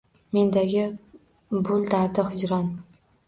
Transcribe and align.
Mendagi 0.35 0.85
bul 1.69 1.85
dardi 1.93 2.25
hijron 2.33 2.67